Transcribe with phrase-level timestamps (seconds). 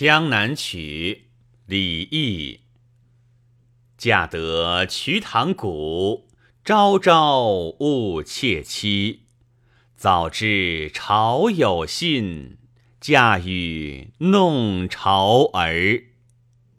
[0.00, 1.24] 江南曲，
[1.66, 2.60] 李益。
[3.96, 6.28] 嫁得瞿塘古，
[6.64, 9.22] 朝朝误妾期。
[9.96, 12.58] 早知朝有信，
[13.00, 16.04] 嫁与弄潮儿。